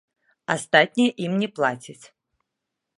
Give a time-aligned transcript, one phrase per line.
[0.53, 2.01] Астатняе ім не плацяць.